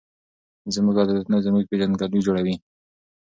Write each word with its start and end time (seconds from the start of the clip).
زموږ 0.75 0.95
عادتونه 0.99 1.37
زموږ 1.45 1.63
پیژندګلوي 1.69 2.21
جوړوي. 2.27 2.55